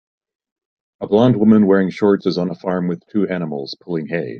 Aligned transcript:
A 1.01 1.07
blond 1.07 1.37
woman 1.37 1.67
wearing 1.67 1.91
shorts 1.91 2.25
is 2.25 2.39
on 2.39 2.49
a 2.49 2.55
farm 2.55 2.87
with 2.87 3.05
two 3.05 3.27
animals, 3.27 3.75
pulling 3.79 4.07
hay. 4.07 4.29